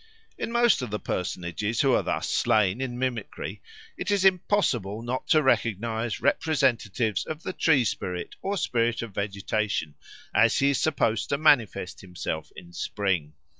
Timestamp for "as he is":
10.33-10.79